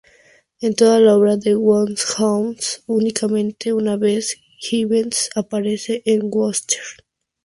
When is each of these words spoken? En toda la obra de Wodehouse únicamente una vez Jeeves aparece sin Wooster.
En 0.61 0.73
toda 0.73 0.99
la 0.99 1.15
obra 1.15 1.37
de 1.37 1.53
Wodehouse 1.55 2.81
únicamente 2.87 3.71
una 3.71 3.97
vez 3.97 4.41
Jeeves 4.57 5.29
aparece 5.35 6.01
sin 6.03 6.21
Wooster. 6.23 6.79